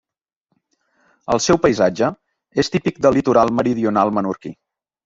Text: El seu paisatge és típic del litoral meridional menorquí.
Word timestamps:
El 1.35 1.43
seu 1.49 1.61
paisatge 1.67 2.11
és 2.65 2.75
típic 2.79 2.99
del 3.07 3.17
litoral 3.21 3.57
meridional 3.61 4.17
menorquí. 4.19 4.57